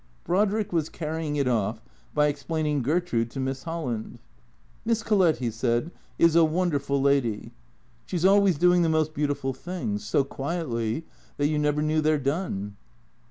Brodrick 0.23 0.73
was 0.73 0.89
carrying 0.89 1.35
it 1.35 1.47
off 1.47 1.79
by 2.15 2.25
explaining 2.25 2.81
Gertrude 2.81 3.29
to 3.29 3.39
Miss 3.39 3.65
Holland." 3.65 4.17
Miss 4.83 5.03
Collett," 5.03 5.37
he 5.37 5.51
said," 5.51 5.91
is 6.17 6.35
a 6.35 6.43
wonderful 6.43 6.99
lady. 6.99 7.51
She 8.07 8.17
's 8.17 8.25
always 8.25 8.57
doing 8.57 8.81
the 8.81 8.89
most 8.89 9.13
beautiful 9.13 9.53
things, 9.53 10.03
so 10.03 10.23
quietly 10.23 11.05
that 11.37 11.49
you 11.49 11.59
never 11.59 11.83
knew 11.83 12.01
they 12.01 12.13
're 12.15 12.17
done." 12.17 12.77